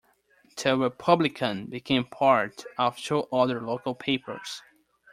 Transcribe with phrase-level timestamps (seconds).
[0.57, 4.63] The "Republican" became part of two other local papers.